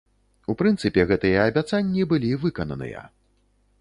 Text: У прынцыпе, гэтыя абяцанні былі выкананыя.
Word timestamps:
У 0.53 0.55
прынцыпе, 0.61 1.01
гэтыя 1.11 1.43
абяцанні 1.49 2.07
былі 2.15 2.31
выкананыя. 2.47 3.05